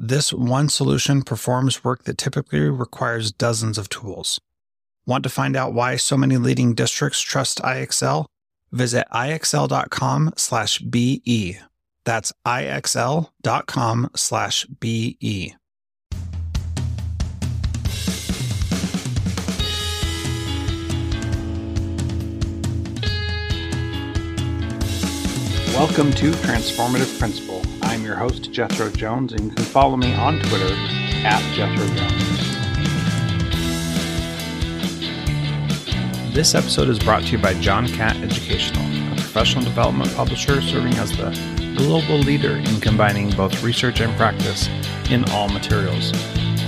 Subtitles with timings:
[0.00, 4.40] This one solution performs work that typically requires dozens of tools.
[5.06, 8.26] Want to find out why so many leading districts trust IXL?
[8.70, 10.30] Visit ixl.com/be.
[12.04, 13.26] That's ixl.com/be.
[25.78, 27.62] Welcome to Transformative Principal.
[27.82, 30.74] I'm your host, Jethro Jones, and you can follow me on Twitter
[31.24, 32.38] at Jethro Jones.
[36.34, 40.94] This episode is brought to you by John Catt Educational, a professional development publisher serving
[40.94, 41.30] as the
[41.76, 44.66] global leader in combining both research and practice
[45.10, 46.10] in all materials.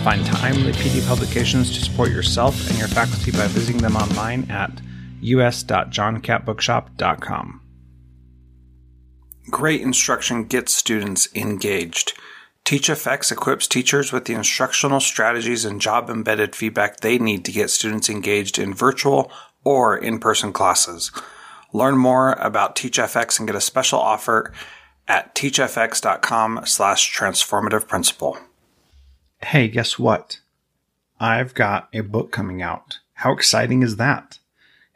[0.04, 4.70] Find timely PD publications to support yourself and your faculty by visiting them online at
[5.20, 7.60] us.johncattbookshop.com.
[9.50, 12.12] Great instruction gets students engaged.
[12.64, 17.70] TeachFX equips teachers with the instructional strategies and job embedded feedback they need to get
[17.70, 19.32] students engaged in virtual
[19.64, 21.10] or in person classes.
[21.72, 24.52] Learn more about TeachFX and get a special offer
[25.08, 28.38] at teachfx.com slash transformative principal.
[29.42, 30.40] Hey, guess what?
[31.18, 33.00] I've got a book coming out.
[33.14, 34.38] How exciting is that?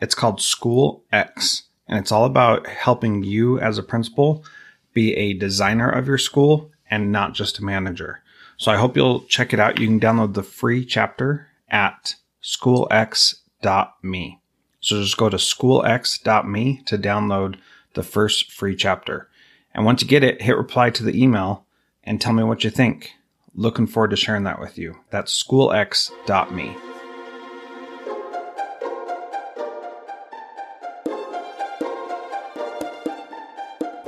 [0.00, 4.44] It's called School X and it's all about helping you as a principal
[4.92, 8.22] be a designer of your school and not just a manager.
[8.56, 9.80] So I hope you'll check it out.
[9.80, 14.40] You can download the free chapter at schoolx.me.
[14.80, 17.56] So just go to schoolx.me to download
[17.94, 19.28] the first free chapter.
[19.74, 21.66] And once you get it, hit reply to the email
[22.04, 23.12] and tell me what you think.
[23.54, 24.98] Looking forward to sharing that with you.
[25.10, 26.93] That's schoolx.me.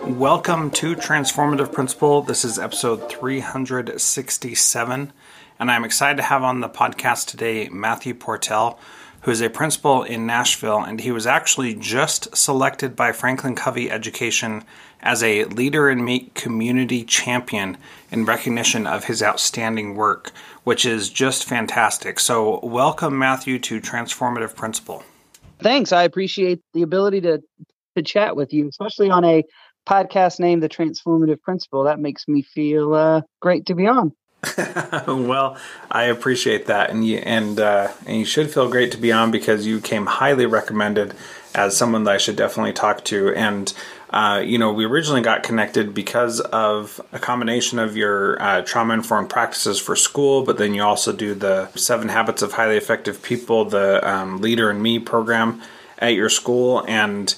[0.06, 2.22] Welcome to Transformative Principal.
[2.22, 5.12] This is episode 367,
[5.59, 8.78] and I'm excited to have on the podcast today Matthew Portell,
[9.22, 14.62] who is a principal in Nashville, and he was actually just selected by FranklinCovey Education
[15.00, 17.77] as a Leader in Me community champion
[18.12, 20.31] in recognition of his outstanding work,
[20.62, 22.21] which is just fantastic.
[22.21, 25.03] So, welcome, Matthew, to Transformative Principal.
[25.61, 25.91] Thanks.
[25.91, 27.43] I appreciate the ability to
[27.97, 29.43] to chat with you, especially on a
[29.87, 31.85] podcast name, The Transformative Principal.
[31.85, 34.13] That makes me feel uh, great to be on.
[35.07, 35.57] well,
[35.91, 39.31] I appreciate that, and you and uh, and you should feel great to be on
[39.31, 41.15] because you came highly recommended
[41.55, 43.35] as someone that I should definitely talk to.
[43.35, 43.73] And
[44.11, 48.95] uh, you know, we originally got connected because of a combination of your uh, trauma
[48.95, 53.23] informed practices for school, but then you also do the Seven Habits of Highly Effective
[53.23, 55.61] People, the um, Leader in Me program
[55.99, 57.35] at your school, and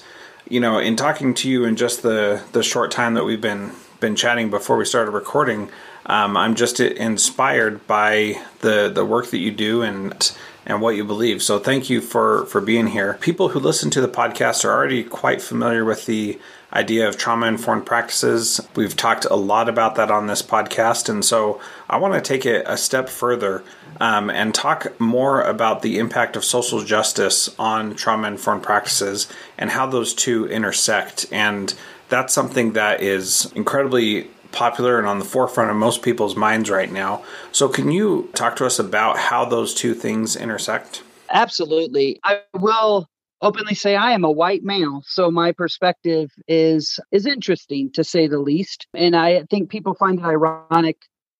[0.49, 3.71] you know, in talking to you in just the the short time that we've been
[3.99, 5.69] been chatting before we started recording,
[6.07, 10.31] um, I'm just inspired by the the work that you do and
[10.65, 11.41] and what you believe.
[11.41, 13.13] So thank you for for being here.
[13.21, 16.39] People who listen to the podcast are already quite familiar with the
[16.73, 18.61] idea of trauma informed practices.
[18.75, 21.59] We've talked a lot about that on this podcast, and so
[21.89, 23.63] I want to take it a step further
[23.99, 29.27] um, and talk more about the impact of social justice on trauma informed practices
[29.57, 31.25] and how those two intersect.
[31.31, 31.73] And
[32.09, 36.91] that's something that is incredibly popular and on the forefront of most people's minds right
[36.91, 37.23] now.
[37.51, 41.03] So, can you talk to us about how those two things intersect?
[41.31, 42.19] Absolutely.
[42.23, 43.07] I will
[43.41, 48.27] openly say I am a white male, so my perspective is is interesting to say
[48.27, 48.87] the least.
[48.93, 50.97] And I think people find it ironic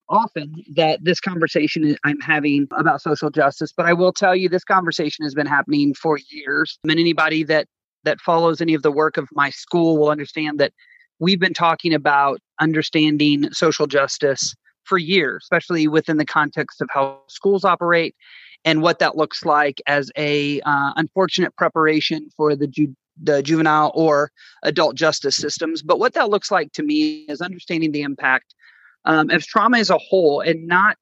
[0.10, 4.64] often that this conversation I'm having about social justice, but I will tell you this
[4.64, 6.80] conversation has been happening for years.
[6.84, 7.68] And anybody that
[8.04, 10.74] that follows any of the work of my school will understand that
[11.20, 17.22] we've been talking about understanding social justice for years, especially within the context of how
[17.28, 18.16] schools operate
[18.66, 23.92] and what that looks like as a uh, unfortunate preparation for the ju- the juvenile
[23.96, 24.32] or
[24.64, 25.82] adult justice systems.
[25.82, 28.56] But what that looks like to me is understanding the impact
[29.06, 30.98] um, of trauma as a whole and not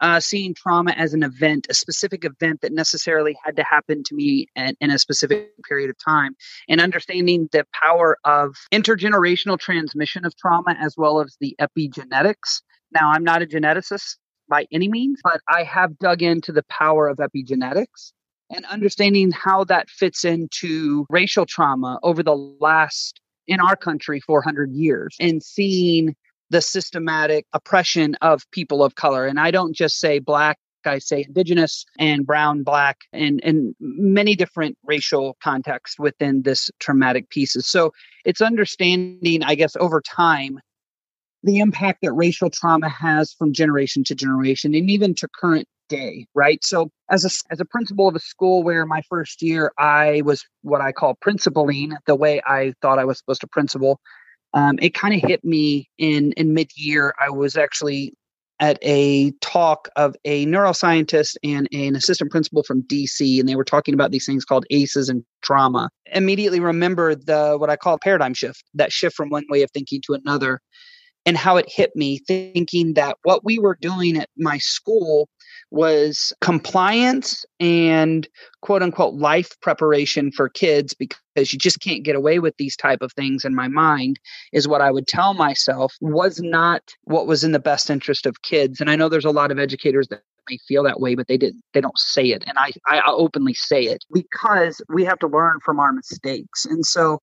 [0.00, 4.14] uh, seeing trauma as an event, a specific event that necessarily had to happen to
[4.14, 6.36] me in, in a specific period of time,
[6.68, 12.62] and understanding the power of intergenerational transmission of trauma as well as the epigenetics
[12.92, 14.16] Now, I'm not a geneticist
[14.48, 18.12] by any means, but I have dug into the power of epigenetics
[18.50, 24.72] and understanding how that fits into racial trauma over the last, in our country, 400
[24.72, 26.14] years and seeing
[26.50, 29.26] the systematic oppression of people of color.
[29.26, 34.34] And I don't just say black, I say indigenous and brown, black, and, and many
[34.34, 37.66] different racial contexts within this traumatic pieces.
[37.66, 37.92] So
[38.24, 40.60] it's understanding, I guess, over time
[41.42, 46.26] the impact that racial trauma has from generation to generation and even to current day
[46.34, 46.62] right?
[46.64, 50.44] So as a as a principal of a school where my first year i was
[50.60, 53.98] what i call principaling the way i thought i was supposed to principal
[54.54, 57.14] um, it kind of hit me in in mid-year.
[57.20, 58.14] I was actually
[58.60, 63.64] at a talk of a neuroscientist and an assistant principal from DC, and they were
[63.64, 65.90] talking about these things called ACEs and trauma.
[66.12, 70.00] Immediately remember the what I call paradigm shift, that shift from one way of thinking
[70.06, 70.60] to another
[71.26, 75.28] and how it hit me thinking that what we were doing at my school
[75.70, 78.28] was compliance and
[78.62, 83.02] quote unquote life preparation for kids because you just can't get away with these type
[83.02, 84.18] of things in my mind
[84.52, 88.42] is what i would tell myself was not what was in the best interest of
[88.42, 88.80] kids.
[88.80, 91.36] And i know there's a lot of educators that may feel that way but they
[91.36, 92.44] didn't they don't say it.
[92.46, 96.64] And i i openly say it because we have to learn from our mistakes.
[96.64, 97.20] And so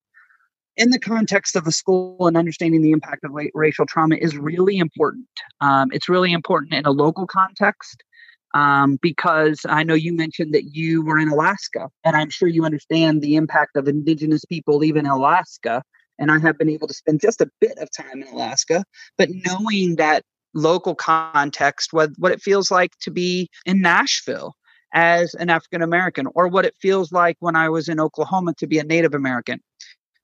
[0.77, 4.77] in the context of a school and understanding the impact of racial trauma is really
[4.77, 5.27] important.
[5.61, 8.03] Um, it's really important in a local context
[8.53, 12.65] um, because I know you mentioned that you were in Alaska, and I'm sure you
[12.65, 15.83] understand the impact of Indigenous people even in Alaska.
[16.17, 18.85] And I have been able to spend just a bit of time in Alaska,
[19.17, 20.23] but knowing that
[20.53, 24.53] local context, what, what it feels like to be in Nashville
[24.93, 28.67] as an African American, or what it feels like when I was in Oklahoma to
[28.67, 29.59] be a Native American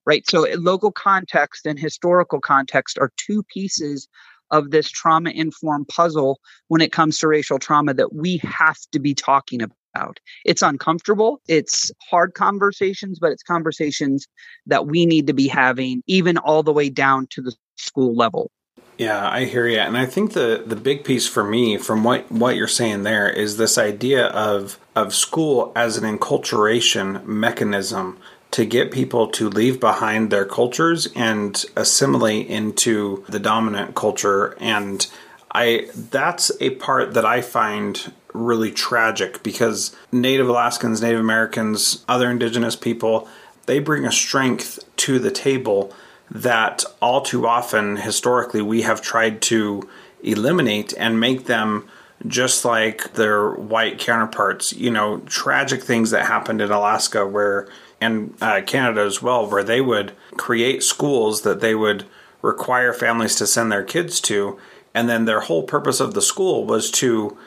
[0.06, 0.28] right?
[0.30, 4.08] So, eh, local context and historical context are two pieces
[4.52, 9.00] of this trauma informed puzzle when it comes to racial trauma that we have to
[9.00, 10.20] be talking about.
[10.46, 14.28] It's uncomfortable, it's hard conversations, but it's conversations
[14.66, 18.52] that we need to be having, even all the way down to the school level.
[18.98, 22.32] Yeah, I hear you, and I think the the big piece for me from what
[22.32, 28.20] what you're saying there is this idea of of school as an enculturation mechanism
[28.52, 35.08] to get people to leave behind their cultures and assimilate into the dominant culture and
[35.54, 42.32] I that's a part that I find really tragic because Native Alaskans, Native Americans, other
[42.32, 43.28] indigenous people,
[43.66, 45.94] they bring a strength to the table
[46.30, 49.90] that all too often historically we have tried to
[50.24, 51.88] eliminate and make them
[52.28, 54.72] just like their white counterparts.
[54.72, 57.68] You know, tragic things that happened in Alaska where
[58.02, 62.06] and uh, Canada as well, where they would create schools that they would
[62.42, 64.60] require families to send their kids to.
[64.94, 67.38] And then their whole purpose of the school was to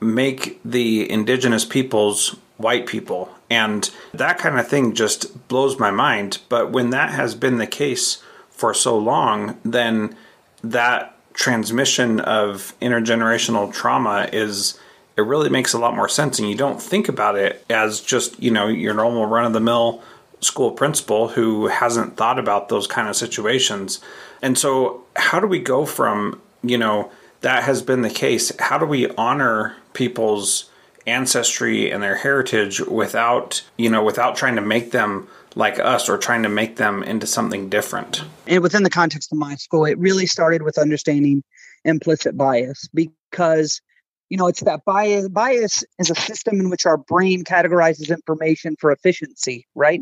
[0.00, 3.30] make the indigenous peoples white people.
[3.50, 6.38] And that kind of thing just blows my mind.
[6.48, 10.16] But when that has been the case for so long, then
[10.62, 14.78] that transmission of intergenerational trauma is
[15.16, 18.42] it really makes a lot more sense and you don't think about it as just
[18.42, 20.02] you know your normal run of the mill
[20.42, 24.00] school principal who hasn't thought about those kind of situations.
[24.42, 27.10] And so how do we go from you know
[27.40, 28.52] that has been the case?
[28.60, 30.68] How do we honor people's
[31.06, 36.16] ancestry and their heritage without you know without trying to make them like us or
[36.16, 38.24] trying to make them into something different?
[38.46, 41.42] And within the context of my school it really started with understanding
[41.84, 43.80] implicit bias because
[44.32, 45.28] you know, it's that bias.
[45.28, 50.00] Bias is a system in which our brain categorizes information for efficiency, right?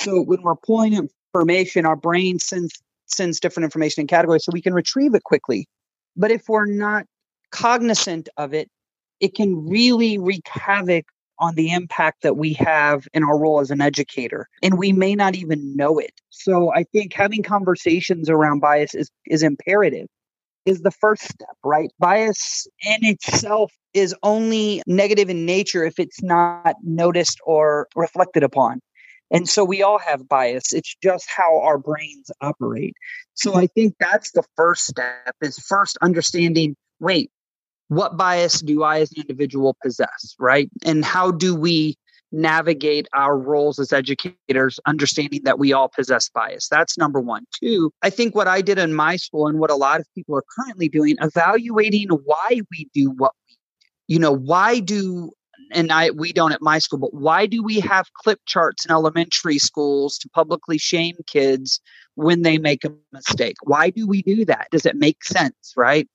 [0.00, 2.72] So when we're pulling information, our brain sends
[3.06, 5.68] sends different information in categories so we can retrieve it quickly.
[6.16, 7.04] But if we're not
[7.52, 8.68] cognizant of it,
[9.20, 11.04] it can really wreak havoc
[11.38, 15.14] on the impact that we have in our role as an educator and we may
[15.14, 20.06] not even know it so i think having conversations around bias is is imperative
[20.66, 21.90] is the first step, right?
[21.98, 28.80] Bias in itself is only negative in nature if it's not noticed or reflected upon.
[29.30, 30.72] And so we all have bias.
[30.72, 32.94] It's just how our brains operate.
[33.34, 37.30] So I think that's the first step is first understanding, wait,
[37.88, 40.68] what bias do I as an individual possess, right?
[40.84, 41.96] And how do we
[42.32, 46.68] navigate our roles as educators, understanding that we all possess bias.
[46.68, 47.44] That's number one.
[47.58, 50.36] Two, I think what I did in my school and what a lot of people
[50.36, 54.14] are currently doing, evaluating why we do what we do.
[54.14, 55.32] You know, why do
[55.72, 58.90] and I we don't at my school, but why do we have clip charts in
[58.90, 61.80] elementary schools to publicly shame kids
[62.14, 63.56] when they make a mistake?
[63.62, 64.68] Why do we do that?
[64.70, 66.08] Does it make sense, right?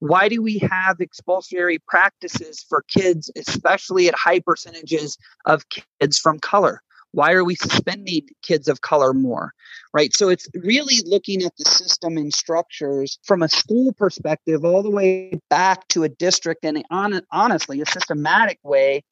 [0.00, 6.38] Why do we have expulsory practices for kids, especially at high percentages of kids from
[6.38, 6.82] color?
[7.12, 9.52] Why are we suspending kids of color more?
[9.94, 10.14] Right.
[10.14, 14.90] So it's really looking at the system and structures from a school perspective all the
[14.90, 19.02] way back to a district and on, honestly, a systematic way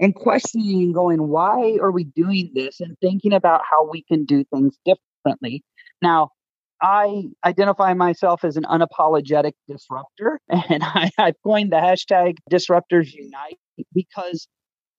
[0.00, 2.80] and questioning and going, why are we doing this?
[2.80, 5.62] And thinking about how we can do things differently.
[6.02, 6.30] Now,
[6.84, 13.58] I identify myself as an unapologetic disruptor, and I, I've coined the hashtag Disruptors Unite
[13.94, 14.46] because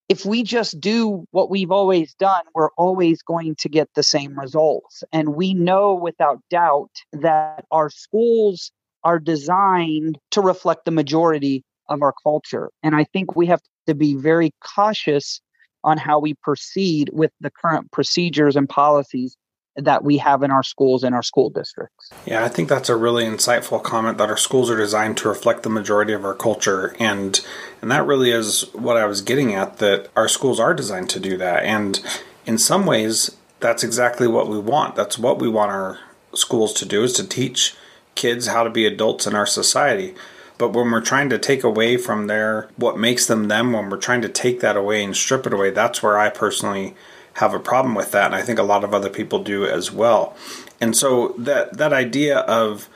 [0.10, 4.38] if we just do what we've always done, we're always going to get the same
[4.38, 5.04] results.
[5.14, 8.72] And we know without doubt that our schools
[9.04, 12.72] are designed to reflect the majority of our culture.
[12.82, 15.40] And I think we have to be very cautious
[15.84, 19.38] on how we proceed with the current procedures and policies
[19.76, 22.10] that we have in our schools and our school districts.
[22.26, 25.64] Yeah, I think that's a really insightful comment that our schools are designed to reflect
[25.64, 27.46] the majority of our culture and
[27.82, 31.20] and that really is what I was getting at that our schools are designed to
[31.20, 32.02] do that and
[32.46, 34.96] in some ways that's exactly what we want.
[34.96, 36.00] That's what we want our
[36.34, 37.76] schools to do is to teach
[38.14, 40.14] kids how to be adults in our society.
[40.58, 43.98] But when we're trying to take away from their what makes them them, when we're
[43.98, 46.96] trying to take that away and strip it away, that's where I personally
[47.36, 49.92] have a problem with that, and I think a lot of other people do as
[49.92, 50.36] well.
[50.82, 52.90] And so that that idea of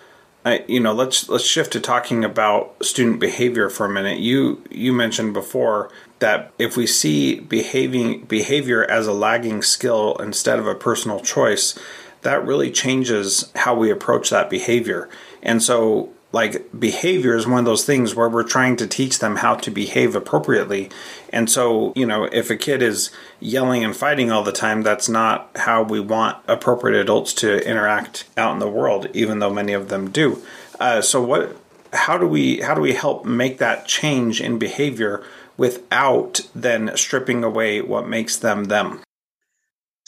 [0.67, 4.19] you know let's let's shift to talking about student behavior for a minute.
[4.19, 10.59] You you mentioned before that if we see behaving behavior as a lagging skill instead
[10.59, 11.77] of a personal choice,
[12.21, 15.09] that really changes how we approach that behavior.
[15.41, 19.37] And so like behavior is one of those things where we're trying to teach them
[19.37, 20.89] how to behave appropriately.
[21.33, 23.09] And so, you know, if a kid is
[23.39, 28.25] yelling and fighting all the time, that's not how we want appropriate adults to interact
[28.37, 30.41] out in the world, even though many of them do.
[30.79, 31.55] Uh, so, what?
[31.91, 35.23] How do we how do we help make that change in behavior
[35.57, 39.01] without then stripping away what makes them them?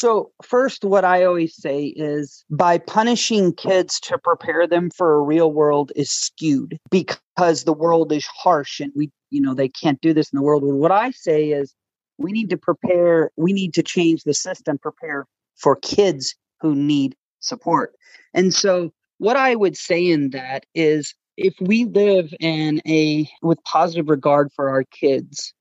[0.02, 5.22] So, first, what I always say is by punishing kids to prepare them for a
[5.22, 10.02] real world is skewed because the world is harsh and we, you know, they can't
[10.02, 10.64] do this in the world.
[10.64, 11.76] What I say is
[12.18, 17.16] we need to prepare, we need to change the system, prepare for kids who need
[17.40, 17.94] support.
[18.34, 23.64] And so, what I would say in that is if we live in a with
[23.66, 25.54] positive regard for our kids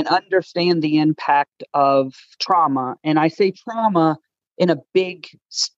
[0.00, 2.96] and understand the impact of trauma.
[3.04, 4.16] And I say trauma
[4.56, 5.26] in a big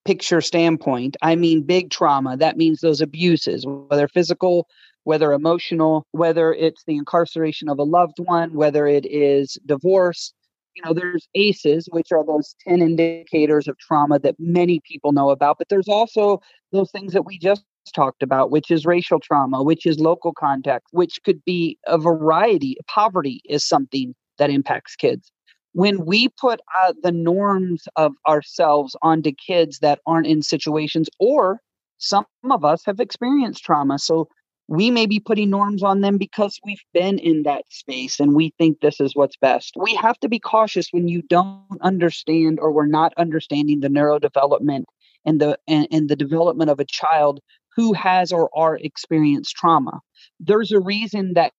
[0.05, 1.17] picture standpoint.
[1.23, 2.37] I mean, big trauma.
[2.37, 4.69] That means those abuses, whether physical,
[5.03, 10.33] whether emotional, whether it's the incarceration of a loved one, whether it is divorce.
[10.77, 15.31] You know, there's ACEs, which are those 10 indicators of trauma that many people know
[15.31, 19.63] about, but there's also those things that we just talked about, which is racial trauma,
[19.63, 22.77] which is local context, which could be a variety.
[22.87, 25.31] Poverty is something that impacts kids.
[25.73, 31.61] When we put uh, the norms of ourselves onto kids that aren't in situations, or
[31.99, 33.99] some of us have experienced trauma.
[33.99, 34.29] So
[34.69, 38.53] we may be putting norms on them because we've been in that space and we
[38.59, 39.75] think this is what's best.
[39.79, 44.85] We have to be cautious when you don't understand or we're not understanding the neurodevelopment
[45.25, 47.41] and the and, and the development of a child
[47.77, 50.01] who has or are experienced trauma.
[50.41, 51.53] There's a reason that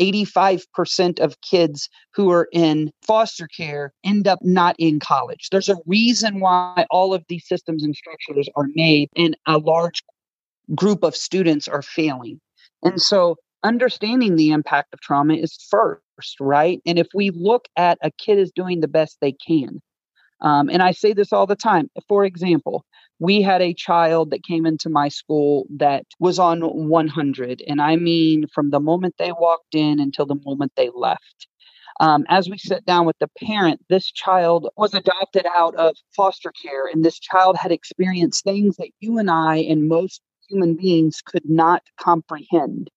[0.00, 5.48] 85% of kids who are in foster care end up not in college.
[5.50, 10.02] There's a reason why all of these systems and structures are made and a large
[10.74, 12.40] group of students are failing.
[12.82, 16.80] And so understanding the impact of trauma is first, right?
[16.86, 19.80] And if we look at a kid is doing the best they can,
[20.40, 21.88] um, and I say this all the time.
[22.08, 22.84] For example,
[23.18, 27.62] we had a child that came into my school that was on 100.
[27.66, 31.46] And I mean, from the moment they walked in until the moment they left.
[32.00, 36.52] Um, as we sat down with the parent, this child was adopted out of foster
[36.60, 41.22] care, and this child had experienced things that you and I and most human beings
[41.24, 42.90] could not comprehend,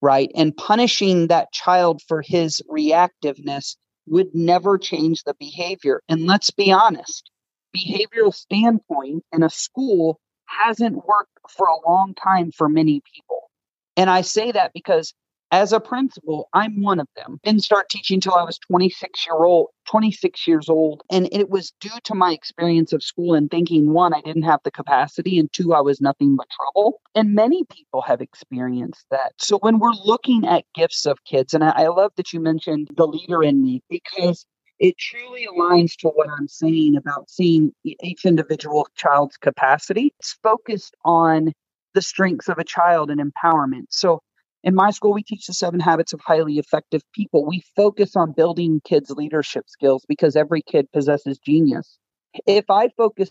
[0.00, 0.30] right?
[0.34, 6.02] And punishing that child for his reactiveness would never change the behavior.
[6.08, 7.30] And let's be honest,
[7.76, 13.50] behavioral standpoint in a school hasn't worked for a long time for many people.
[13.96, 15.14] And I say that because
[15.52, 17.40] as a principal, I'm one of them.
[17.42, 21.02] Didn't start teaching until I was 26 year old, 26 years old.
[21.10, 24.60] And it was due to my experience of school and thinking one, I didn't have
[24.62, 27.00] the capacity, and two, I was nothing but trouble.
[27.14, 29.32] And many people have experienced that.
[29.38, 32.88] So when we're looking at gifts of kids, and I, I love that you mentioned
[32.96, 34.46] the leader in me because
[34.80, 40.14] it truly aligns to what I'm saying about seeing each individual child's capacity.
[40.20, 41.52] It's focused on
[41.94, 43.86] the strengths of a child and empowerment.
[43.90, 44.20] So
[44.62, 47.46] In my school, we teach the seven habits of highly effective people.
[47.46, 51.98] We focus on building kids' leadership skills because every kid possesses genius.
[52.46, 53.30] If I focus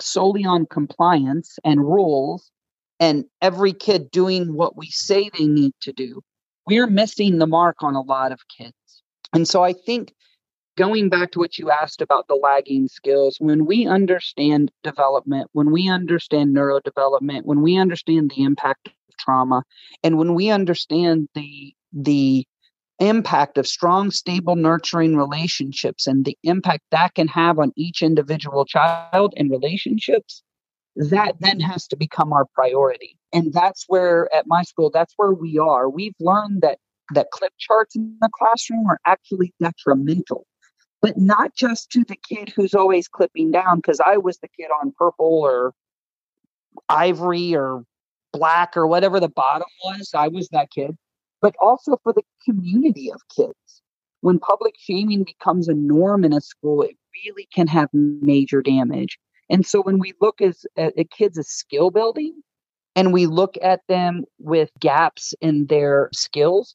[0.00, 2.50] solely on compliance and rules
[3.00, 6.22] and every kid doing what we say they need to do,
[6.66, 8.74] we're missing the mark on a lot of kids.
[9.32, 10.14] And so I think
[10.78, 15.72] going back to what you asked about the lagging skills, when we understand development, when
[15.72, 19.64] we understand neurodevelopment, when we understand the impact of trauma,
[20.04, 22.46] and when we understand the the
[23.00, 28.64] impact of strong, stable, nurturing relationships and the impact that can have on each individual
[28.64, 30.42] child and relationships,
[30.96, 33.16] that then has to become our priority.
[33.32, 35.88] And that's where at my school, that's where we are.
[35.88, 36.78] We've learned that
[37.14, 40.46] that clip charts in the classroom are actually detrimental
[41.00, 44.68] but not just to the kid who's always clipping down because I was the kid
[44.82, 45.74] on purple or
[46.88, 47.84] ivory or
[48.32, 50.10] black or whatever the bottom was.
[50.14, 50.96] I was that kid,
[51.40, 53.82] but also for the community of kids.
[54.20, 59.18] When public shaming becomes a norm in a school, it really can have major damage.
[59.48, 62.34] And so when we look as, at, at kids as skill building
[62.96, 66.74] and we look at them with gaps in their skills,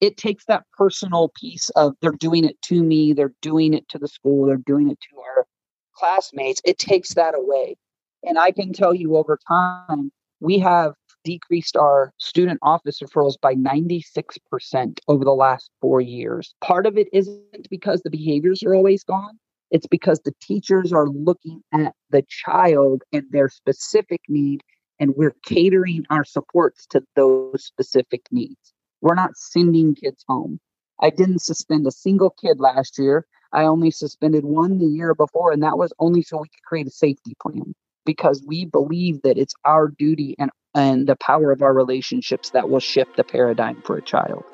[0.00, 3.98] it takes that personal piece of they're doing it to me, they're doing it to
[3.98, 5.46] the school, they're doing it to our
[5.94, 6.60] classmates.
[6.64, 7.76] It takes that away.
[8.24, 13.54] And I can tell you over time, we have decreased our student office referrals by
[13.54, 16.54] 96% over the last four years.
[16.60, 19.38] Part of it isn't because the behaviors are always gone,
[19.70, 24.62] it's because the teachers are looking at the child and their specific need,
[24.98, 28.72] and we're catering our supports to those specific needs.
[29.00, 30.58] We're not sending kids home.
[31.00, 33.26] I didn't suspend a single kid last year.
[33.52, 36.86] I only suspended one the year before, and that was only so we could create
[36.86, 37.74] a safety plan
[38.04, 42.68] because we believe that it's our duty and, and the power of our relationships that
[42.68, 44.44] will shift the paradigm for a child.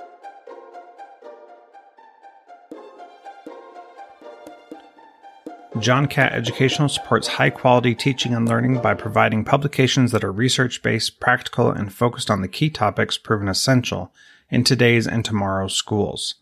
[5.80, 10.82] John Catt Educational supports high quality teaching and learning by providing publications that are research
[10.82, 14.12] based, practical, and focused on the key topics proven essential
[14.50, 16.36] in today's and tomorrow's schools.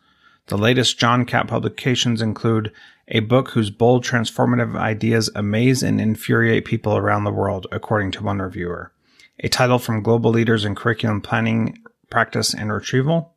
[0.47, 2.73] The latest John Catt publications include
[3.09, 8.25] a book whose bold, transformative ideas amaze and infuriate people around the world, according to
[8.25, 8.93] one reviewer,
[9.41, 11.79] a title from global leaders in curriculum planning,
[12.11, 13.35] practice, and retrieval,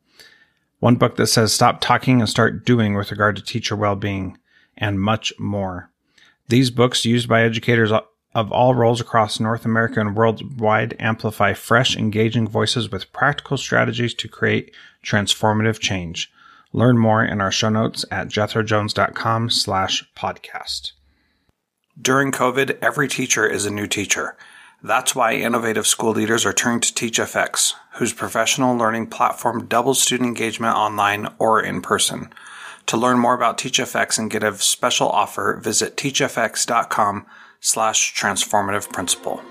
[0.78, 4.38] one book that says stop talking and start doing with regard to teacher well being,
[4.76, 5.90] and much more.
[6.48, 7.90] These books, used by educators
[8.36, 14.12] of all roles across North America and worldwide amplify fresh, engaging voices with practical strategies
[14.12, 16.30] to create transformative change.
[16.70, 20.92] Learn more in our show notes at jethrojones.com slash podcast.
[21.98, 24.36] During COVID, every teacher is a new teacher.
[24.82, 30.28] That's why innovative school leaders are turning to TeachFX, whose professional learning platform doubles student
[30.28, 32.28] engagement online or in person.
[32.84, 37.24] To learn more about TeachFX and get a special offer, visit teachfx.com
[37.60, 39.42] slash transformative principal.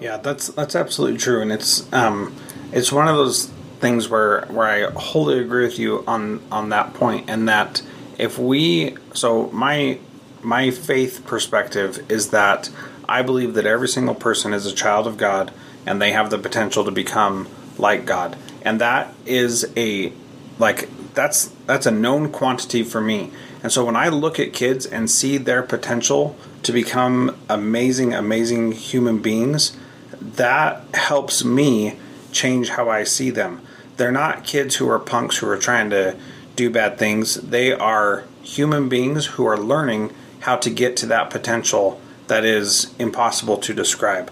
[0.00, 2.34] Yeah, that's that's absolutely true, and it's um,
[2.72, 3.46] it's one of those
[3.80, 7.82] things where where I wholly agree with you on on that point, and that
[8.18, 9.98] if we so my
[10.42, 12.70] my faith perspective is that
[13.08, 15.52] I believe that every single person is a child of God
[15.86, 18.36] and they have the potential to become like God.
[18.62, 20.12] And that is a
[20.58, 23.30] like that's that's a known quantity for me.
[23.62, 28.72] And so when I look at kids and see their potential to become amazing amazing
[28.72, 29.76] human beings,
[30.20, 31.96] that helps me
[32.32, 33.62] change how I see them.
[33.96, 36.16] They're not kids who are punks who are trying to
[36.54, 37.36] do bad things.
[37.36, 42.94] They are human beings who are learning how to get to that potential that is
[42.98, 44.30] impossible to describe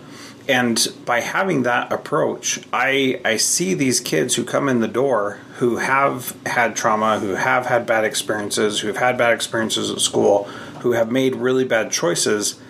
[0.49, 5.39] and by having that approach i i see these kids who come in the door
[5.57, 10.01] who have had trauma who have had bad experiences who have had bad experiences at
[10.01, 10.45] school
[10.81, 12.61] who have made really bad choices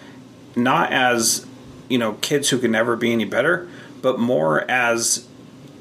[0.55, 1.47] not as
[1.89, 3.69] you know kids who can never be any better
[4.01, 5.27] but more as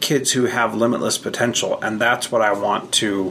[0.04, 1.80] kids who have limitless potential.
[1.82, 3.30] And that's what i want to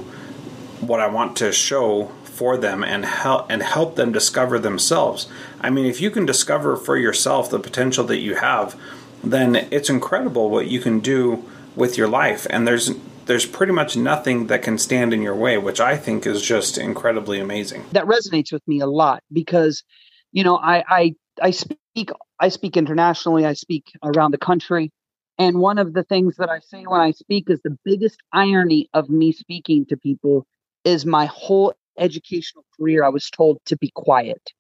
[0.81, 2.11] what i want to show
[2.43, 5.29] for them and help and help them discover themselves.
[5.61, 8.75] I mean, if you can discover for yourself the potential that you have,
[9.23, 11.45] then it's incredible what you can do
[11.77, 12.91] with your life and there's
[13.27, 16.79] there's pretty much nothing that can stand in your way, which I think is just
[16.79, 17.85] incredibly amazing.
[17.93, 19.85] That resonates with me a lot because
[20.33, 24.91] you know, I I I speak I speak internationally, I speak around the country.
[25.39, 28.89] And one of the things that I say when I speak is the biggest irony
[28.93, 30.45] of me speaking to people
[30.85, 34.53] is my whole educational career, I was told to be quiet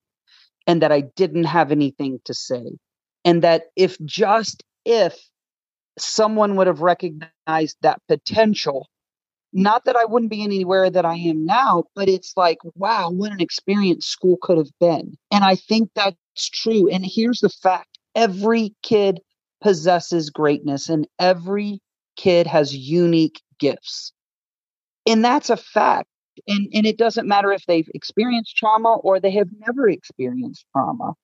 [0.66, 2.79] and that I didn't have anything to say.
[3.25, 5.18] And that if just if
[5.99, 8.88] someone would have recognized that potential,
[9.53, 13.33] not that I wouldn't be anywhere that I am now, but it's like, wow, what
[13.33, 15.16] an experience school could have been.
[15.31, 16.88] And I think that's true.
[16.88, 19.21] And here's the fact every kid
[19.61, 21.81] possesses greatness and every
[22.16, 24.12] kid has unique gifts.
[25.07, 26.09] And that's a fact.
[26.48, 31.14] And, and it doesn't matter if they've experienced trauma or they have never experienced trauma.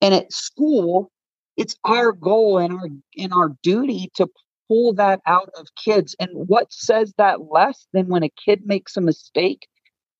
[0.00, 1.10] And at school,
[1.56, 4.26] it's our goal and our and our duty to
[4.68, 6.16] pull that out of kids.
[6.18, 9.68] And what says that less than when a kid makes a mistake?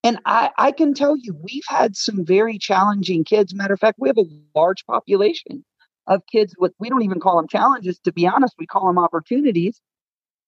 [0.03, 3.55] And I, I can tell you, we've had some very challenging kids.
[3.55, 5.63] Matter of fact, we have a large population
[6.07, 7.99] of kids with, we don't even call them challenges.
[7.99, 9.79] To be honest, we call them opportunities.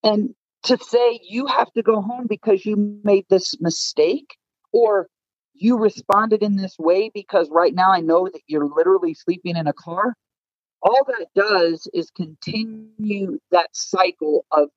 [0.04, 0.36] And
[0.66, 4.36] to say you have to go home because you made this mistake
[4.72, 5.08] or
[5.54, 9.68] you responded in this way because right now I know that you're literally sleeping in
[9.68, 10.16] a car
[10.86, 14.70] all that does is continue that cycle of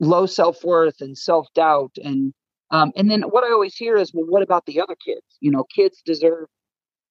[0.00, 2.32] low self worth and self doubt and
[2.70, 5.26] um, and then what I always hear is, well, what about the other kids?
[5.40, 6.46] You know, kids deserve,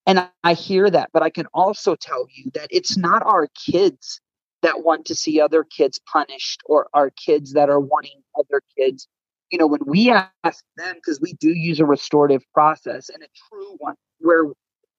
[0.08, 3.47] and I, I hear that, but I can also tell you that it's not our
[3.63, 4.20] kids
[4.62, 9.08] that want to see other kids punished or are kids that are wanting other kids.
[9.52, 13.28] You know, when we ask them, because we do use a restorative process and a
[13.50, 14.45] true one, where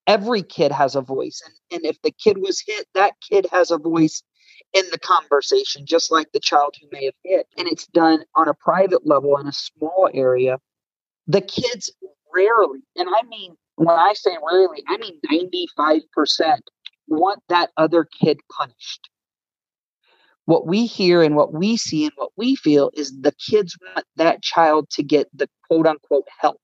[0.06, 3.70] every kid has a voice and, and if the kid was hit that kid has
[3.70, 4.22] a voice
[4.72, 8.48] in the conversation just like the child who may have hit and it's done on
[8.48, 10.58] a private level in a small area
[11.26, 11.92] the kids
[12.34, 16.58] rarely and i mean when i say rarely i mean 95%
[17.08, 19.08] want that other kid punished
[20.52, 24.06] what we hear and what we see and what we feel is the kids want
[24.16, 26.60] that child to get the quote unquote help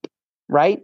[0.49, 0.81] right?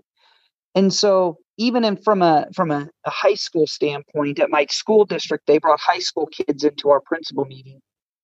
[0.74, 5.04] And so even in from a from a, a, high school standpoint at my school
[5.04, 7.80] district they brought high school kids into our principal meeting.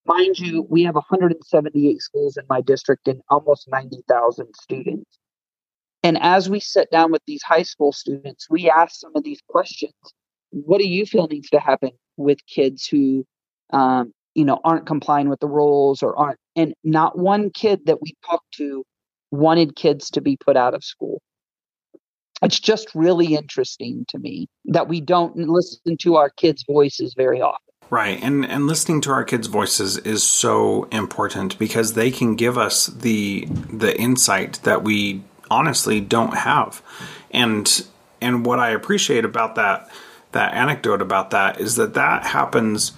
[0.06, 5.18] Mind you we have 178 schools in my district and almost 90,000 students.
[6.02, 9.42] And as we sit down with these high school students we ask some of these
[9.48, 9.92] questions.
[10.50, 13.24] What do you feel needs to happen with kids who
[13.72, 18.00] um, you know aren't complying with the rules or aren't and not one kid that
[18.00, 18.83] we talked to
[19.31, 21.20] wanted kids to be put out of school
[22.42, 27.40] it's just really interesting to me that we don't listen to our kids' voices very
[27.40, 27.59] often.
[27.90, 28.22] Right.
[28.22, 32.87] And and listening to our kids' voices is so important because they can give us
[32.87, 36.83] the the insight that we honestly don't have.
[37.31, 37.85] And
[38.20, 39.90] and what I appreciate about that
[40.33, 42.92] that anecdote about that is that that happens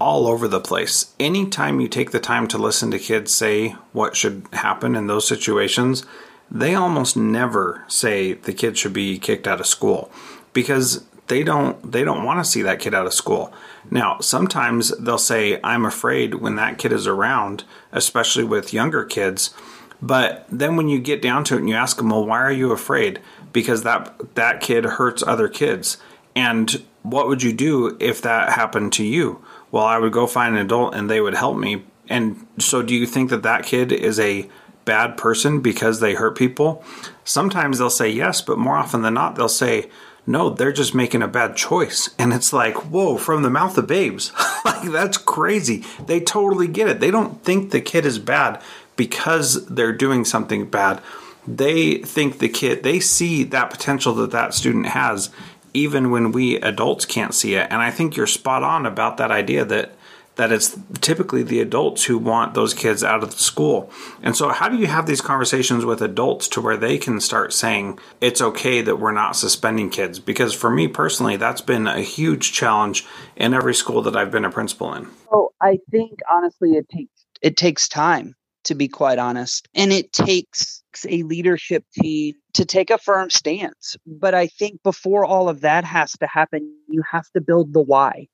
[0.00, 1.14] all over the place.
[1.18, 5.26] Anytime you take the time to listen to kids say what should happen in those
[5.26, 6.04] situations,
[6.50, 10.10] they almost never say the kid should be kicked out of school
[10.52, 13.52] because they don't they don't want to see that kid out of school.
[13.90, 19.54] Now, sometimes they'll say I'm afraid when that kid is around, especially with younger kids.
[20.00, 22.52] But then when you get down to it and you ask them, "Well, why are
[22.52, 23.20] you afraid?"
[23.52, 25.96] Because that that kid hurts other kids.
[26.34, 29.42] And what would you do if that happened to you?
[29.70, 31.84] Well, I would go find an adult and they would help me.
[32.08, 34.48] And so do you think that that kid is a
[34.84, 36.84] bad person because they hurt people?
[37.24, 39.88] Sometimes they'll say yes, but more often than not, they'll say,
[40.26, 42.10] no, they're just making a bad choice.
[42.18, 44.32] And it's like, whoa, from the mouth of babes.
[44.64, 45.84] like, that's crazy.
[46.04, 47.00] They totally get it.
[47.00, 48.60] They don't think the kid is bad
[48.96, 51.00] because they're doing something bad.
[51.46, 55.30] They think the kid, they see that potential that that student has,
[55.76, 57.68] even when we adults can't see it.
[57.70, 59.92] And I think you're spot on about that idea that
[60.36, 63.90] that it's typically the adults who want those kids out of the school.
[64.22, 67.54] And so, how do you have these conversations with adults to where they can start
[67.54, 70.18] saying it's okay that we're not suspending kids?
[70.18, 74.44] Because for me personally, that's been a huge challenge in every school that I've been
[74.44, 75.08] a principal in.
[75.32, 78.34] Oh, I think honestly, it takes it takes time
[78.64, 83.96] to be quite honest, and it takes a leadership team to take a firm stance.
[84.06, 87.82] But I think before all of that has to happen, you have to build the
[87.82, 88.28] why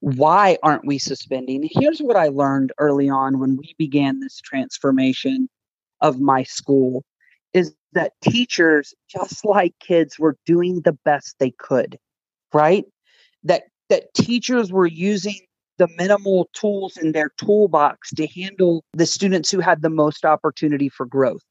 [0.00, 1.68] why aren't we suspending?
[1.70, 5.48] Here's what I learned early on when we began this transformation
[6.00, 7.04] of my school
[7.52, 11.98] is that teachers just like kids were doing the best they could,
[12.52, 12.84] right?
[13.44, 15.38] That that teachers were using
[15.76, 20.88] the minimal tools in their toolbox to handle the students who had the most opportunity
[20.88, 21.42] for growth.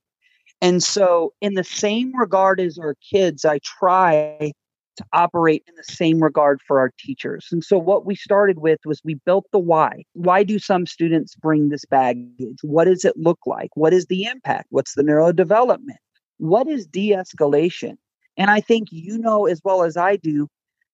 [0.61, 4.51] And so, in the same regard as our kids, I try
[4.97, 7.47] to operate in the same regard for our teachers.
[7.53, 10.03] And so what we started with was we built the why.
[10.11, 12.57] Why do some students bring this baggage?
[12.63, 13.69] What does it look like?
[13.75, 14.65] What is the impact?
[14.71, 15.95] What's the neurodevelopment?
[16.39, 17.97] what is de escalation?
[18.35, 20.47] And I think you know as well as I do,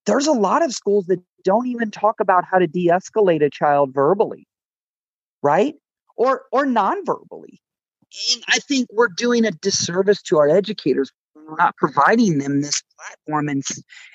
[0.05, 3.49] there's a lot of schools that don't even talk about how to de escalate a
[3.49, 4.47] child verbally,
[5.41, 5.75] right?
[6.17, 7.61] Or, or non verbally.
[8.31, 11.11] And I think we're doing a disservice to our educators.
[11.35, 13.63] We're not providing them this platform and,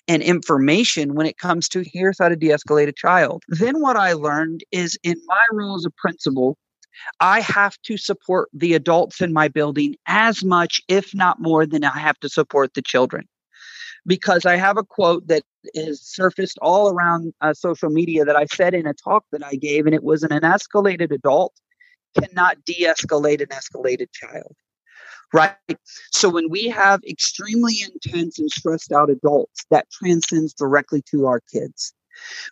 [0.09, 3.45] and information when it comes to here's how to de escalate a child.
[3.49, 6.57] Then, what I learned is in my role as a principal,
[7.21, 11.85] I have to support the adults in my building as much, if not more, than
[11.85, 13.29] I have to support the children.
[14.07, 15.43] Because I have a quote that
[15.75, 19.55] is surfaced all around uh, social media that I said in a talk that I
[19.55, 21.55] gave, and it was an escalated adult
[22.19, 24.55] cannot de escalate an escalated child.
[25.33, 25.55] Right.
[26.11, 31.41] So when we have extremely intense and stressed out adults, that transcends directly to our
[31.41, 31.95] kids.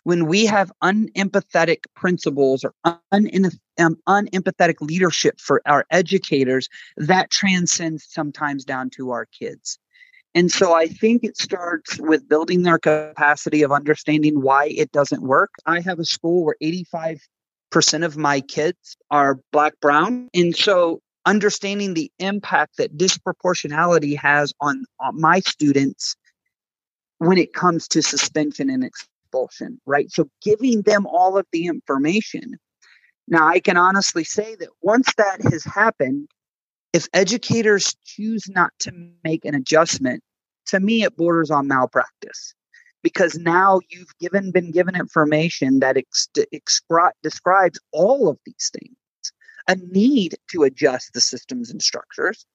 [0.03, 2.73] When we have unempathetic principals or
[3.11, 3.29] un-
[3.77, 9.77] um, unempathetic leadership for our educators, that transcends sometimes down to our kids.
[10.35, 15.23] And so I think it starts with building their capacity of understanding why it doesn't
[15.23, 15.51] work.
[15.65, 17.19] I have a school where 85%
[18.03, 20.29] of my kids are black brown.
[20.33, 26.15] And so understanding the impact that disproportionality has on, on my students
[27.19, 30.09] when it comes to suspension and expulsion, right?
[30.11, 32.57] So giving them all of the information.
[33.27, 36.29] Now, I can honestly say that once that has happened,
[36.93, 38.91] if educators choose not to
[39.23, 40.23] make an adjustment,
[40.67, 42.55] to me it borders on malpractice
[43.03, 46.29] because now you've given been given information that ex-
[47.23, 48.95] describes all of these things.
[49.67, 52.45] A need to adjust the systems and structures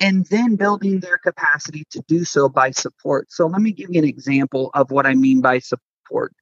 [0.00, 3.30] and then building their capacity to do so by support.
[3.30, 6.32] So let me give you an example of what i mean by support.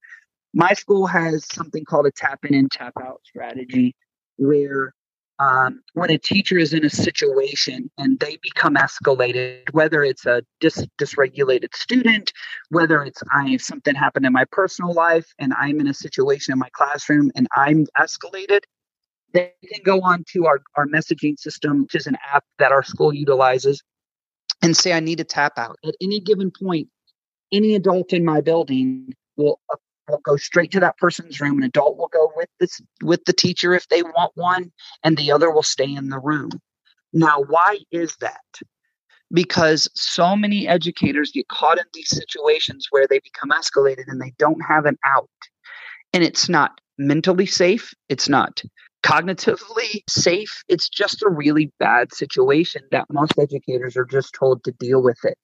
[0.55, 3.95] My school has something called a tap in and tap out strategy
[4.37, 4.95] where
[5.41, 10.43] um, when a teacher is in a situation and they become escalated, whether it's a
[10.61, 12.33] dis- dysregulated student,
[12.71, 16.59] whether it's I something happened in my personal life and I'm in a situation in
[16.59, 18.61] my classroom and I'm escalated,
[19.33, 22.83] they can go on to our, our messaging system, which is an app that our
[22.83, 23.83] school utilizes,
[24.63, 25.77] and say, I need to tap out.
[25.85, 26.89] At any given point,
[27.53, 29.61] any adult in my building will
[30.09, 31.59] will go straight to that person's room.
[31.59, 34.73] An adult will go with this with the teacher if they want one,
[35.05, 36.51] and the other will stay in the room.
[37.13, 38.41] Now, why is that?
[39.33, 44.33] Because so many educators get caught in these situations where they become escalated and they
[44.39, 45.29] don't have an out.
[46.13, 48.63] And it's not mentally safe, it's not
[49.05, 50.63] cognitively safe.
[50.69, 55.19] It's just a really bad situation that most educators are just told to deal with
[55.25, 55.39] it.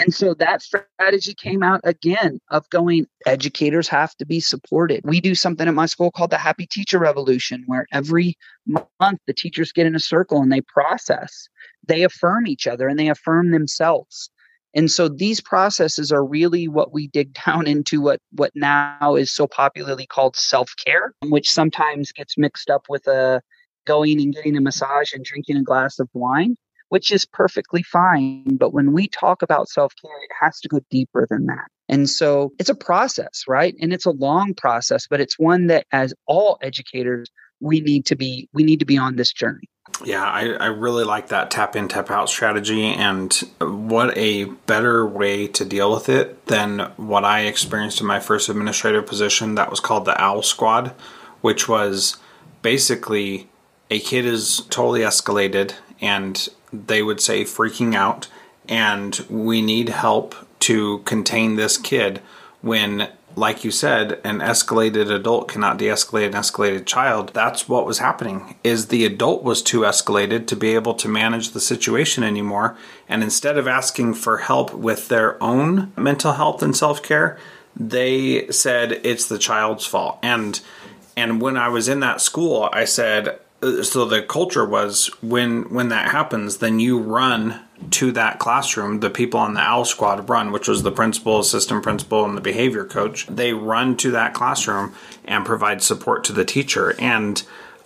[0.00, 5.02] And so that strategy came out again of going, educators have to be supported.
[5.04, 8.34] We do something at my school called the Happy Teacher Revolution, where every
[8.66, 11.48] month the teachers get in a circle and they process,
[11.86, 14.30] they affirm each other and they affirm themselves.
[14.72, 19.30] And so these processes are really what we dig down into what, what now is
[19.30, 23.40] so popularly called self care, which sometimes gets mixed up with a uh,
[23.86, 26.56] going and getting a massage and drinking a glass of wine
[26.90, 28.56] which is perfectly fine.
[28.58, 31.68] But when we talk about self care, it has to go deeper than that.
[31.88, 33.74] And so it's a process, right?
[33.80, 38.16] And it's a long process, but it's one that as all educators, we need to
[38.16, 39.68] be we need to be on this journey.
[40.04, 42.86] Yeah, I, I really like that tap in, tap out strategy.
[42.86, 48.20] And what a better way to deal with it than what I experienced in my
[48.20, 50.88] first administrative position that was called the OWL Squad,
[51.40, 52.16] which was
[52.62, 53.48] basically
[53.90, 58.28] a kid is totally escalated and they would say freaking out
[58.68, 62.20] and we need help to contain this kid
[62.60, 67.30] when like you said an escalated adult cannot de-escalate an escalated child.
[67.32, 71.50] That's what was happening is the adult was too escalated to be able to manage
[71.50, 72.76] the situation anymore
[73.08, 77.38] and instead of asking for help with their own mental health and self-care
[77.76, 80.18] they said it's the child's fault.
[80.22, 80.60] And
[81.16, 85.72] and when i was in that school i said Uh, so the culture was when
[85.72, 89.00] when that happens then you run to that classroom.
[89.00, 92.42] The people on the owl squad run which was the principal assistant principal and the
[92.42, 93.26] behavior coach.
[93.26, 94.94] They run to that classroom
[95.24, 96.94] and provide support to the teacher.
[97.00, 97.42] And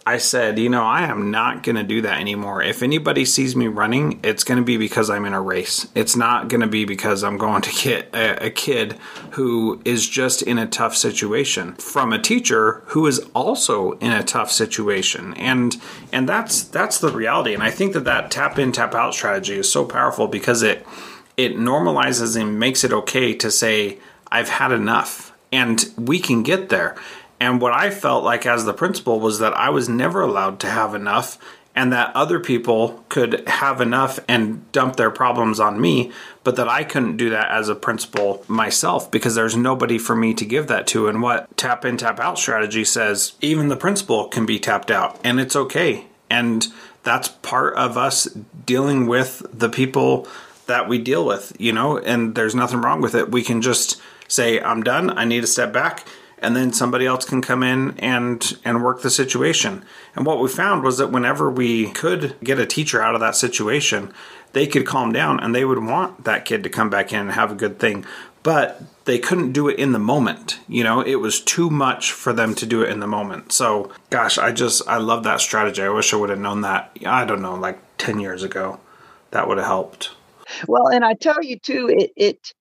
[0.07, 2.63] I said, you know, I am not going to do that anymore.
[2.63, 5.89] If anybody sees me running, it's going to be because I'm in a race.
[5.95, 8.99] It's not going to be because I'm going to get a, a, kid
[9.31, 14.23] who is just in a tough situation from a teacher who is also in a
[14.23, 15.33] tough situation.
[15.35, 15.81] And
[16.13, 17.55] and that's that's the reality.
[17.55, 20.87] And I think that that tap in tap out strategy is so powerful because it
[21.39, 23.99] it normalizes and makes it okay to say
[24.31, 26.97] I've had enough and we can get there
[27.41, 30.71] and what I felt like as the principal was that I was never allowed to
[30.71, 31.39] have enough
[31.75, 36.13] and that other people could have enough and dump their problems on me,
[36.45, 40.35] but that I couldn't do that as a principal myself because there's nobody for me
[40.35, 41.09] to give that to.
[41.09, 45.19] And what tap in, tap out strategy says, even the principal can be tapped out
[45.25, 46.07] and it's okay.
[46.31, 46.67] And
[47.03, 48.27] that's part of us
[48.65, 50.29] dealing with the people
[50.67, 53.31] that we deal with, you know, and there's nothing wrong with it.
[53.33, 56.07] We can just say, I'm done, I need to step back
[56.45, 59.85] and then somebody else can come in and and work the situation.
[60.15, 63.37] And what we found was that whenever we could get a teacher out of that
[63.37, 64.13] situation,
[64.53, 67.33] they could calm down and they would want that kid to come back in and
[67.33, 68.05] have a good thing.
[68.43, 70.61] But they couldn't do it in the moment.
[70.69, 73.53] You know, it was too much for them to do it in the moment.
[73.53, 75.83] So, gosh, I just I love that strategy.
[75.83, 76.97] I wish I would have known that.
[77.07, 78.81] I don't know, like 10 years ago.
[79.31, 80.13] That would have helped.
[80.69, 82.53] Well, and I tell you too, it it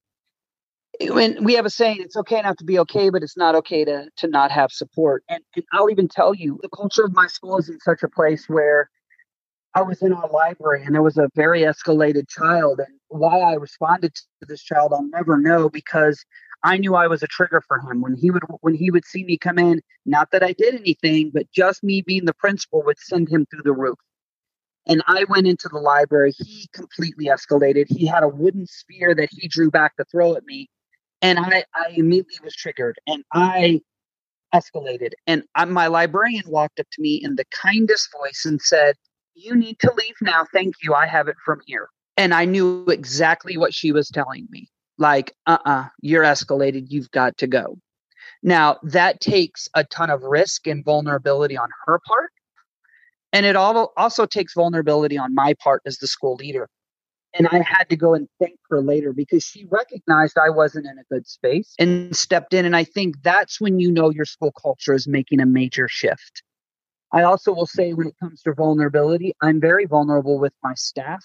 [1.01, 3.83] when we have a saying it's okay not to be okay but it's not okay
[3.85, 5.23] to to not have support.
[5.29, 8.09] And, and i'll even tell you the culture of my school is in such a
[8.09, 8.89] place where
[9.75, 12.79] i was in our library and there was a very escalated child.
[12.79, 16.23] And why i responded to this child i'll never know because
[16.63, 18.01] i knew i was a trigger for him.
[18.01, 21.31] When he would when he would see me come in not that i did anything
[21.33, 23.97] but just me being the principal would send him through the roof.
[24.85, 26.33] And I went into the library.
[26.37, 27.85] He completely escalated.
[27.87, 30.69] He had a wooden spear that he drew back to throw at me
[31.23, 33.81] and I, I immediately was triggered and I
[34.53, 35.13] escalated.
[35.25, 38.95] And I, my librarian walked up to me in the kindest voice and said,
[39.33, 40.45] You need to leave now.
[40.53, 40.93] Thank you.
[40.93, 41.89] I have it from here.
[42.17, 46.23] And I knew exactly what she was telling me like, uh uh-uh, uh, you are
[46.23, 46.85] escalated.
[46.89, 47.77] You've got to go.
[48.41, 52.31] Now, that takes a ton of risk and vulnerability on her part.
[53.31, 56.69] And it also takes vulnerability on my part as the school leader
[57.33, 60.97] and I had to go and thank her later because she recognized I wasn't in
[60.97, 62.65] a good space and stepped in.
[62.65, 66.43] And I think that's when you know your school culture is making a major shift.
[67.11, 71.23] I also will say, when it comes to vulnerability, I'm very vulnerable with my staff.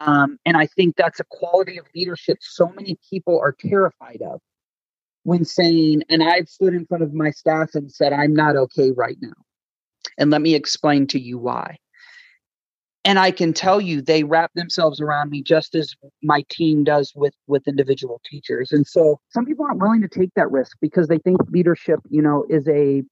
[0.00, 4.40] Um, and I think that's a quality of leadership so many people are terrified of
[5.22, 8.90] when saying, and I've stood in front of my staff and said, I'm not okay
[8.90, 9.32] right now.
[10.18, 11.78] And let me explain to you why
[13.04, 17.12] and i can tell you they wrap themselves around me just as my team does
[17.14, 18.72] with with individual teachers.
[18.72, 22.22] And so some people aren't willing to take that risk because they think leadership you
[22.22, 23.02] know is a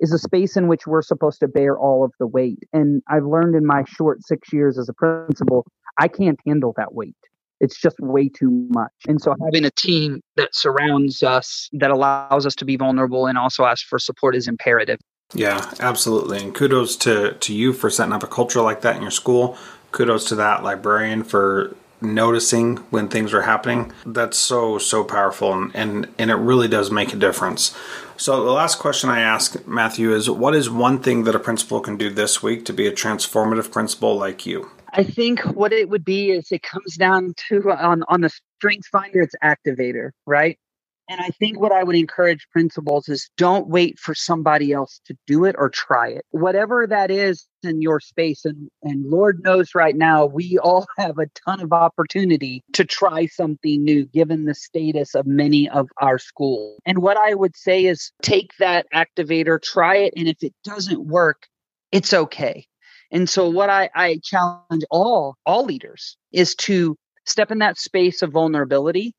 [0.00, 2.60] is a space in which we're supposed to bear all of the weight.
[2.72, 5.66] And i've learned in my short 6 years as a principal
[5.98, 7.16] i can't handle that weight.
[7.60, 8.92] It's just way too much.
[9.06, 13.36] And so having a team that surrounds us that allows us to be vulnerable and
[13.36, 14.98] also ask for support is imperative
[15.34, 16.38] yeah, absolutely.
[16.38, 19.56] And kudos to, to you for setting up a culture like that in your school.
[19.92, 23.92] Kudos to that librarian for noticing when things are happening.
[24.06, 27.76] That's so, so powerful and, and, and it really does make a difference.
[28.16, 31.80] So the last question I ask Matthew is what is one thing that a principal
[31.80, 34.70] can do this week to be a transformative principal like you?
[34.92, 38.30] I think what it would be is it comes down to uh, on on the
[38.58, 40.58] strengths finder, it's activator, right?
[41.10, 45.16] And I think what I would encourage principals is don't wait for somebody else to
[45.26, 46.24] do it or try it.
[46.30, 48.44] Whatever that is in your space.
[48.44, 53.26] And, and Lord knows right now, we all have a ton of opportunity to try
[53.26, 56.78] something new given the status of many of our schools.
[56.86, 60.14] And what I would say is take that activator, try it.
[60.16, 61.48] And if it doesn't work,
[61.90, 62.66] it's okay.
[63.10, 66.96] And so what I, I challenge all all leaders is to
[67.26, 69.12] step in that space of vulnerability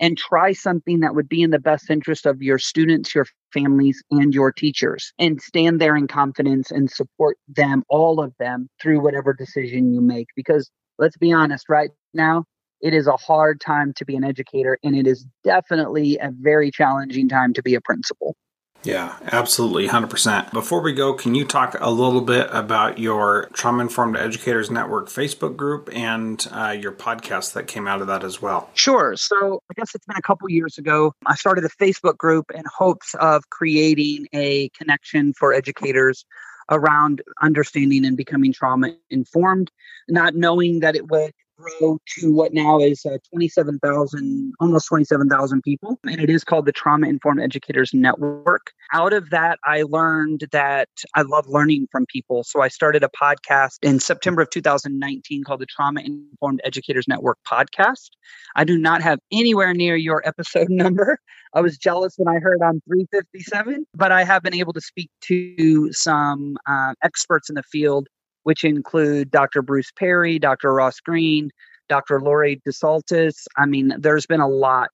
[0.00, 4.02] and try something that would be in the best interest of your students, your families,
[4.10, 5.12] and your teachers.
[5.18, 10.00] And stand there in confidence and support them, all of them, through whatever decision you
[10.00, 10.26] make.
[10.36, 12.44] Because let's be honest, right now,
[12.80, 16.70] it is a hard time to be an educator, and it is definitely a very
[16.70, 18.36] challenging time to be a principal.
[18.84, 20.52] Yeah, absolutely, 100%.
[20.52, 25.08] Before we go, can you talk a little bit about your Trauma Informed Educators Network
[25.08, 28.70] Facebook group and uh, your podcast that came out of that as well?
[28.74, 29.16] Sure.
[29.16, 31.14] So, I guess it's been a couple years ago.
[31.24, 36.26] I started a Facebook group in hopes of creating a connection for educators
[36.70, 39.70] around understanding and becoming trauma informed,
[40.08, 45.98] not knowing that it would grow to what now is uh, 27,000, almost 27,000 people.
[46.04, 48.72] And it is called the Trauma Informed Educators Network.
[48.92, 52.44] Out of that, I learned that I love learning from people.
[52.44, 57.38] So I started a podcast in September of 2019 called the Trauma Informed Educators Network
[57.46, 58.10] podcast.
[58.56, 61.18] I do not have anywhere near your episode number.
[61.54, 65.08] I was jealous when I heard on 357, but I have been able to speak
[65.22, 68.08] to some uh, experts in the field
[68.44, 69.60] which include Dr.
[69.60, 70.72] Bruce Perry, Dr.
[70.72, 71.50] Ross Greene,
[71.88, 72.20] Dr.
[72.20, 73.44] Lori Desautels.
[73.56, 74.90] I mean, there's been a lot.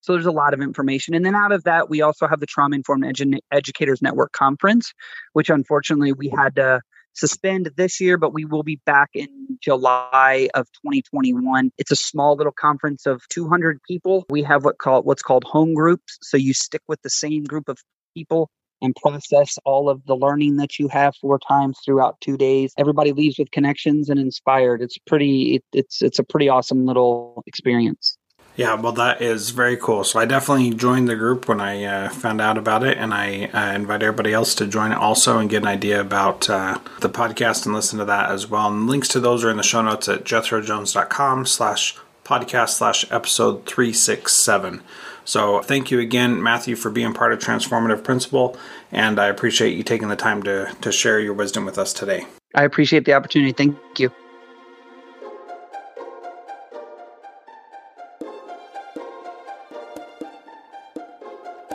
[0.00, 1.14] So there's a lot of information.
[1.14, 4.92] And then out of that, we also have the Trauma Informed Edu- Educators Network Conference,
[5.32, 6.80] which unfortunately we had to
[7.14, 9.28] suspend this year, but we will be back in
[9.60, 11.70] July of 2021.
[11.76, 14.24] It's a small little conference of 200 people.
[14.30, 16.18] We have what called what's called home groups.
[16.22, 17.78] So you stick with the same group of
[18.14, 18.50] people
[18.82, 22.72] and process all of the learning that you have four times throughout two days.
[22.78, 24.82] Everybody leaves with connections and inspired.
[24.82, 25.56] It's pretty.
[25.56, 28.18] It, it's it's a pretty awesome little experience.
[28.58, 30.02] Yeah, well, that is very cool.
[30.02, 33.44] So I definitely joined the group when I uh, found out about it, and I
[33.44, 37.66] uh, invite everybody else to join also and get an idea about uh, the podcast
[37.66, 38.66] and listen to that as well.
[38.66, 43.64] And links to those are in the show notes at jethrojones.com slash podcast slash episode
[43.64, 44.82] 367.
[45.28, 48.56] So thank you again, Matthew, for being part of Transformative Principal,
[48.90, 52.26] and I appreciate you taking the time to, to share your wisdom with us today.
[52.54, 53.52] I appreciate the opportunity.
[53.52, 54.10] Thank you.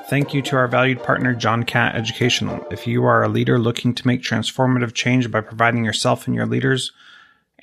[0.09, 2.65] Thank you to our valued partner, John Catt Educational.
[2.71, 6.47] If you are a leader looking to make transformative change by providing yourself and your
[6.47, 6.91] leaders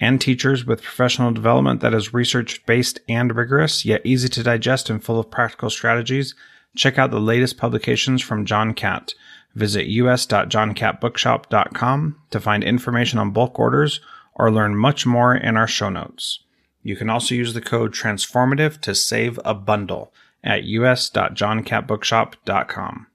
[0.00, 4.90] and teachers with professional development that is research based and rigorous, yet easy to digest
[4.90, 6.34] and full of practical strategies,
[6.74, 9.14] check out the latest publications from John Catt.
[9.54, 14.00] Visit us.johncattbookshop.com to find information on bulk orders
[14.34, 16.38] or learn much more in our show notes.
[16.82, 23.06] You can also use the code transformative to save a bundle at us.johncattbookshop.com.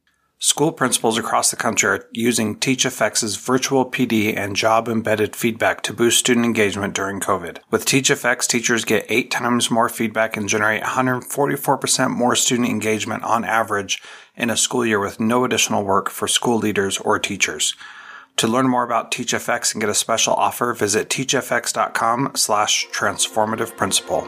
[0.45, 5.91] School principals across the country are using TeachFX's virtual PD and job embedded feedback to
[5.91, 7.57] boost student engagement during COVID.
[7.71, 13.43] With TeachFX, teachers get eight times more feedback and generate 144% more student engagement on
[13.43, 14.03] average
[14.35, 17.73] in a school year with no additional work for school leaders or teachers.
[18.37, 24.27] To learn more about TeachFX and get a special offer, visit teachfx.com slash transformative principal.